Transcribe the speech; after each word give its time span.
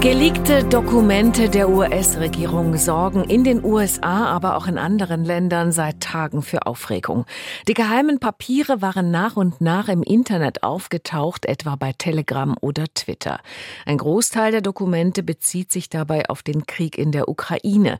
Geleakte 0.00 0.62
Dokumente 0.62 1.50
der 1.50 1.68
US-Regierung 1.68 2.76
sorgen 2.76 3.24
in 3.24 3.42
den 3.42 3.64
USA, 3.64 4.26
aber 4.26 4.56
auch 4.56 4.68
in 4.68 4.78
anderen 4.78 5.24
Ländern 5.24 5.72
seit 5.72 5.98
Tagen 6.00 6.42
für 6.42 6.66
Aufregung. 6.66 7.26
Die 7.66 7.74
geheimen 7.74 8.20
Papiere 8.20 8.80
waren 8.80 9.10
nach 9.10 9.36
und 9.36 9.60
nach 9.60 9.88
im 9.88 10.04
Internet 10.04 10.62
aufgetaucht, 10.62 11.46
etwa 11.46 11.74
bei 11.74 11.92
Telegram 11.98 12.54
oder 12.60 12.84
Twitter. 12.94 13.40
Ein 13.86 13.98
Großteil 13.98 14.52
der 14.52 14.60
Dokumente 14.60 15.24
bezieht 15.24 15.72
sich 15.72 15.88
dabei 15.88 16.28
auf 16.30 16.44
den 16.44 16.64
Krieg 16.64 16.96
in 16.96 17.10
der 17.10 17.28
Ukraine. 17.28 17.98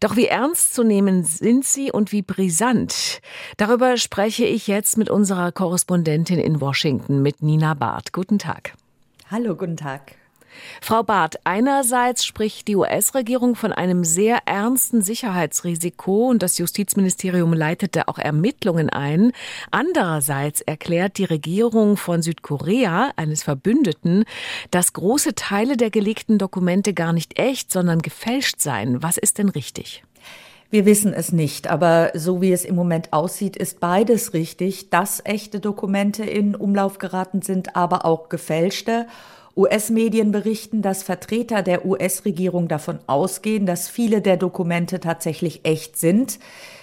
Doch 0.00 0.16
wie 0.16 0.26
ernst 0.26 0.74
zu 0.74 0.82
nehmen 0.82 1.22
sind 1.22 1.64
sie 1.64 1.92
und 1.92 2.10
wie 2.10 2.22
brisant? 2.22 3.20
Darüber 3.56 3.98
spreche 3.98 4.44
ich 4.44 4.66
jetzt 4.66 4.98
mit 4.98 5.10
unserer 5.10 5.52
Korrespondentin 5.52 6.40
in 6.40 6.60
Washington, 6.60 7.22
mit 7.22 7.40
Nina 7.40 7.74
Barth. 7.74 8.12
Guten 8.12 8.40
Tag. 8.40 8.74
Hallo, 9.30 9.54
guten 9.54 9.76
Tag. 9.76 10.16
Frau 10.80 11.02
Barth, 11.02 11.36
einerseits 11.44 12.24
spricht 12.24 12.68
die 12.68 12.76
US-Regierung 12.76 13.54
von 13.54 13.72
einem 13.72 14.04
sehr 14.04 14.40
ernsten 14.46 15.02
Sicherheitsrisiko 15.02 16.28
und 16.28 16.42
das 16.42 16.58
Justizministerium 16.58 17.52
leitete 17.52 18.08
auch 18.08 18.18
Ermittlungen 18.18 18.90
ein. 18.90 19.32
Andererseits 19.70 20.60
erklärt 20.60 21.18
die 21.18 21.24
Regierung 21.24 21.96
von 21.96 22.22
Südkorea, 22.22 23.12
eines 23.16 23.42
Verbündeten, 23.42 24.24
dass 24.70 24.92
große 24.92 25.34
Teile 25.34 25.76
der 25.76 25.90
gelegten 25.90 26.38
Dokumente 26.38 26.94
gar 26.94 27.12
nicht 27.12 27.38
echt, 27.38 27.72
sondern 27.72 28.00
gefälscht 28.00 28.60
seien. 28.60 29.02
Was 29.02 29.16
ist 29.16 29.38
denn 29.38 29.48
richtig? 29.48 30.02
Wir 30.68 30.84
wissen 30.84 31.12
es 31.12 31.30
nicht, 31.30 31.68
aber 31.68 32.10
so 32.14 32.40
wie 32.42 32.52
es 32.52 32.64
im 32.64 32.74
Moment 32.74 33.12
aussieht, 33.12 33.56
ist 33.56 33.78
beides 33.78 34.34
richtig, 34.34 34.90
dass 34.90 35.22
echte 35.24 35.60
Dokumente 35.60 36.24
in 36.24 36.56
Umlauf 36.56 36.98
geraten 36.98 37.40
sind, 37.40 37.76
aber 37.76 38.04
auch 38.04 38.28
gefälschte. 38.28 39.06
US-Medien 39.56 40.32
berichten, 40.32 40.82
dass 40.82 41.02
Vertreter 41.02 41.62
der 41.62 41.86
US-Regierung 41.86 42.68
davon 42.68 42.98
ausgehen, 43.06 43.64
dass 43.64 43.88
viele 43.88 44.20
der 44.20 44.36
Dokumente 44.36 45.00
tatsächlich 45.00 45.64
echt 45.64 45.96
sind. 45.96 46.38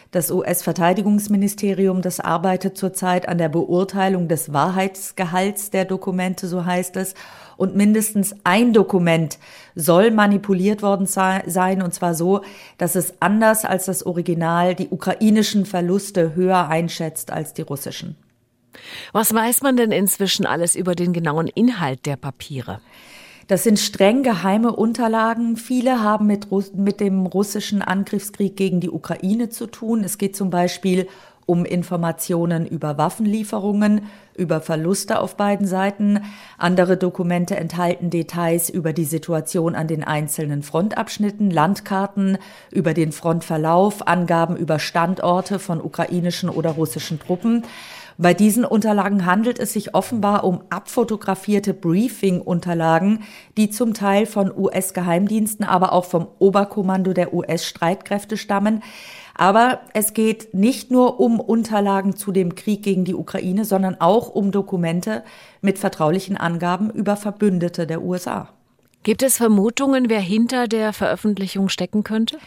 Das 0.10 0.32
US-Verteidigungsministerium, 0.32 2.02
das 2.02 2.20
arbeitet 2.20 2.78
zurzeit 2.78 3.28
an 3.28 3.38
der 3.38 3.50
Beurteilung 3.50 4.28
des 4.28 4.54
Wahrheitsgehalts 4.54 5.70
der 5.70 5.86
Dokumente, 5.86 6.48
so 6.48 6.66
heißt 6.66 6.98
es. 6.98 7.14
Und 7.58 7.76
mindestens 7.76 8.36
ein 8.44 8.74
Dokument 8.74 9.38
soll 9.76 10.10
manipuliert 10.12 10.82
worden 10.82 11.06
sein, 11.06 11.82
und 11.82 11.94
zwar 11.94 12.16
so, 12.16 12.42
dass 12.80 12.96
es 12.96 13.14
anders 13.22 13.66
als 13.66 13.86
das 13.86 14.04
Original 14.04 14.74
die 14.74 14.90
ukrainischen 14.90 15.66
Verluste 15.66 16.36
höher 16.36 16.70
einschätzt 16.70 17.32
als 17.32 17.54
die 17.54 17.62
russischen. 17.62 18.16
Was 19.12 19.34
weiß 19.34 19.62
man 19.62 19.78
denn 19.78 19.92
inzwischen 19.92 20.46
alles 20.46 20.76
über 20.76 20.96
den 20.96 21.14
genauen 21.14 21.48
Inhalt 21.48 22.06
der 22.06 22.16
Papiere? 22.16 22.80
Das 23.48 23.64
sind 23.64 23.78
streng 23.78 24.24
geheime 24.24 24.74
Unterlagen. 24.74 25.58
Viele 25.58 26.02
haben 26.02 26.28
mit, 26.28 26.48
mit 26.76 27.00
dem 27.00 27.26
russischen 27.26 27.82
Angriffskrieg 27.82 28.56
gegen 28.56 28.80
die 28.80 28.90
Ukraine 28.90 29.50
zu 29.50 29.68
tun. 29.68 30.04
Es 30.04 30.18
geht 30.18 30.36
zum 30.36 30.50
Beispiel 30.50 31.08
um 31.46 31.66
Informationen 31.66 32.66
über 32.66 32.98
Waffenlieferungen, 32.98 34.04
über 34.36 34.62
Verluste 34.62 35.20
auf 35.20 35.36
beiden 35.36 35.68
Seiten. 35.68 36.22
Andere 36.58 36.96
Dokumente 36.98 37.56
enthalten 37.58 38.10
Details 38.10 38.70
über 38.70 38.94
die 38.94 39.06
Situation 39.06 39.76
an 39.76 39.88
den 39.88 40.04
einzelnen 40.04 40.64
Frontabschnitten, 40.64 41.52
Landkarten 41.52 42.38
über 42.72 42.94
den 42.94 43.12
Frontverlauf, 43.12 44.08
Angaben 44.08 44.56
über 44.56 44.80
Standorte 44.80 45.60
von 45.60 45.82
ukrainischen 45.82 46.50
oder 46.50 46.72
russischen 46.72 47.20
Truppen. 47.20 47.66
Bei 48.18 48.34
diesen 48.34 48.64
Unterlagen 48.64 49.26
handelt 49.26 49.60
es 49.60 49.74
sich 49.74 49.96
offenbar 49.96 50.44
um 50.44 50.62
abfotografierte 50.70 51.74
Briefing-Unterlagen, 51.74 53.24
die 53.58 53.70
zum 53.70 53.94
Teil 53.94 54.26
von 54.26 54.56
US-Geheimdiensten, 54.56 55.66
aber 55.66 55.94
auch 55.94 56.06
vom 56.06 56.28
Oberkommando 56.40 57.14
der 57.14 57.34
US-Streitkräfte 57.34 58.38
stammen. 58.38 58.84
Aber 59.36 59.82
es 59.94 60.14
geht 60.14 60.54
nicht 60.54 60.92
nur 60.92 61.20
um 61.20 61.40
Unterlagen 61.40 62.16
zu 62.16 62.32
dem 62.32 62.54
Krieg 62.54 62.84
gegen 62.84 63.04
die 63.04 63.16
Ukraine, 63.16 63.66
sondern 63.66 64.00
auch 64.00 64.30
um 64.30 64.52
Dokumente 64.52 65.24
mit 65.62 65.80
vertraulichen 65.80 66.38
Angaben 66.38 66.92
über 66.92 67.16
Verbündete 67.16 67.88
der 67.88 68.04
USA. 68.04 68.50
Gibt 69.02 69.24
es 69.24 69.38
Vermutungen, 69.38 70.10
wer 70.10 70.22
hinter 70.22 70.68
der 70.68 70.94
Veröffentlichung 70.94 71.68
stecken 71.68 72.04
könnte? 72.04 72.38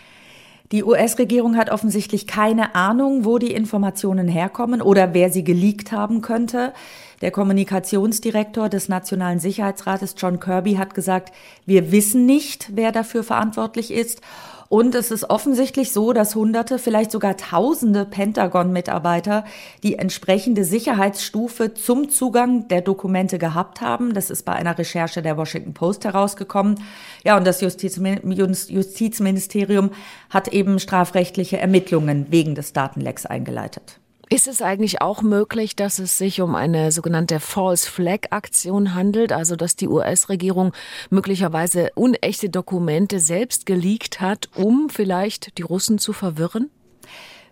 Die 0.72 0.82
US-Regierung 0.82 1.56
hat 1.56 1.71
offensichtlich 1.71 2.27
keine 2.27 2.75
Ahnung, 2.75 3.25
wo 3.25 3.38
die 3.38 3.53
Informationen 3.53 4.27
herkommen 4.27 4.82
oder 4.82 5.15
wer 5.15 5.31
sie 5.31 5.44
geleakt 5.44 5.93
haben 5.93 6.22
könnte. 6.22 6.72
Der 7.21 7.31
Kommunikationsdirektor 7.31 8.69
des 8.69 8.88
Nationalen 8.88 9.38
Sicherheitsrates 9.38 10.16
John 10.19 10.41
Kirby 10.41 10.75
hat 10.75 10.93
gesagt, 10.94 11.32
wir 11.66 11.93
wissen 11.93 12.27
nicht, 12.27 12.71
wer 12.75 12.91
dafür 12.91 13.22
verantwortlich 13.22 13.93
ist. 13.93 14.21
Und 14.69 14.94
es 14.94 15.10
ist 15.10 15.31
offensichtlich 15.31 15.93
so, 15.93 16.12
dass 16.12 16.34
Hunderte, 16.34 16.78
vielleicht 16.78 17.10
sogar 17.10 17.37
Tausende 17.37 18.04
Pentagon-Mitarbeiter 18.04 19.44
die 19.82 19.99
entsprechende 19.99 20.65
Sicherheitsstufe 20.65 21.75
zum 21.75 22.10
Zugang 22.10 22.69
der 22.69 22.81
Dokumente 22.81 23.38
gehabt 23.38 23.81
haben. 23.81 24.15
Das 24.15 24.31
ist 24.31 24.44
bei 24.44 24.53
einer 24.53 24.77
Recherche 24.77 25.22
der 25.22 25.37
Washington 25.37 25.75
Post 25.75 26.04
herausgekommen. 26.04 26.82
Ja, 27.25 27.37
und 27.37 27.47
das 27.47 27.60
Justizministerium 27.60 29.91
hat 30.31 30.49
eben 30.49 30.78
strafrechtliche 30.78 31.59
Ermittlungen 31.59 32.27
wegen 32.31 32.54
des 32.54 32.72
Datenlecks 32.72 33.27
eingeleitet. 33.27 34.00
Ist 34.29 34.49
es 34.49 34.61
eigentlich 34.61 35.01
auch 35.03 35.23
möglich, 35.23 35.77
dass 35.77 36.01
es 36.01 36.19
sich 36.19 36.41
um 36.41 36.57
eine 36.57 36.91
sogenannte 36.91 37.39
False 37.39 37.89
Flag 37.89 38.31
Aktion 38.31 38.93
handelt, 38.93 39.31
also 39.31 39.55
dass 39.55 39.77
die 39.77 39.87
US-Regierung 39.87 40.73
möglicherweise 41.11 41.91
unechte 41.95 42.49
Dokumente 42.49 43.21
selbst 43.21 43.67
geleakt 43.67 44.21
hat, 44.21 44.49
um 44.57 44.89
vielleicht 44.91 45.57
die 45.59 45.63
Russen 45.63 45.99
zu 45.99 46.13
verwirren? 46.13 46.71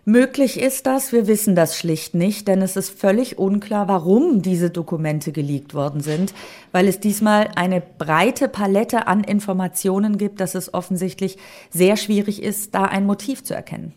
Möglich 0.03 0.59
ist 0.59 0.85
das, 0.85 1.13
wir 1.13 1.27
wissen 1.27 1.55
das 1.55 1.77
schlicht 1.77 2.13
nicht, 2.13 2.49
denn 2.49 2.61
es 2.61 2.75
ist 2.75 2.89
völlig 2.89 3.39
unklar, 3.39 3.87
warum 3.87 4.41
diese 4.41 4.69
Dokumente 4.69 5.31
geleakt 5.31 5.73
worden 5.73 6.01
sind, 6.01 6.33
weil 6.73 6.89
es 6.89 6.99
diesmal 6.99 7.51
eine 7.55 7.81
breite 7.81 8.49
Palette 8.49 9.07
an 9.07 9.23
Informationen 9.23 10.17
gibt, 10.17 10.41
dass 10.41 10.55
es 10.55 10.73
offensichtlich 10.73 11.37
sehr 11.69 11.95
schwierig 11.95 12.43
ist, 12.43 12.75
da 12.75 12.83
ein 12.83 13.05
Motiv 13.05 13.45
zu 13.45 13.55
erkennen. 13.55 13.93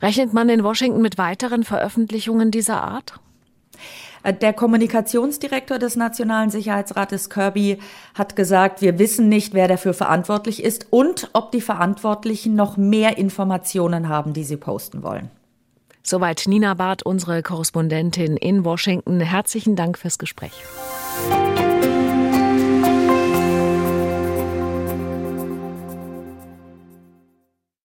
Rechnet 0.00 0.32
man 0.32 0.48
in 0.48 0.64
Washington 0.64 1.02
mit 1.02 1.18
weiteren 1.18 1.64
Veröffentlichungen 1.64 2.50
dieser 2.50 2.82
Art? 2.82 3.20
Der 4.24 4.52
Kommunikationsdirektor 4.52 5.78
des 5.78 5.96
Nationalen 5.96 6.50
Sicherheitsrates 6.50 7.28
Kirby 7.28 7.80
hat 8.14 8.36
gesagt, 8.36 8.80
wir 8.80 8.98
wissen 9.00 9.28
nicht, 9.28 9.52
wer 9.52 9.66
dafür 9.66 9.94
verantwortlich 9.94 10.62
ist 10.62 10.86
und 10.90 11.30
ob 11.32 11.50
die 11.50 11.60
Verantwortlichen 11.60 12.54
noch 12.54 12.76
mehr 12.76 13.18
Informationen 13.18 14.08
haben, 14.08 14.32
die 14.32 14.44
sie 14.44 14.56
posten 14.56 15.02
wollen. 15.02 15.28
Soweit 16.04 16.44
Nina 16.46 16.74
Barth, 16.74 17.04
unsere 17.04 17.42
Korrespondentin 17.42 18.36
in 18.36 18.64
Washington. 18.64 19.20
Herzlichen 19.20 19.76
Dank 19.76 19.98
fürs 19.98 20.18
Gespräch. 20.18 20.52